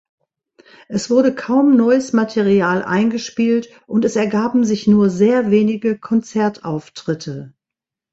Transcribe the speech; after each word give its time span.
Es 0.87 1.11
wurde 1.11 1.35
kaum 1.35 1.77
neues 1.77 2.11
Material 2.11 2.83
eingespielt, 2.83 3.69
und 3.85 4.03
es 4.03 4.15
ergaben 4.15 4.65
sich 4.65 4.87
nur 4.87 5.11
sehr 5.11 5.51
wenige 5.51 5.95
Konzertauftritte. 5.95 7.53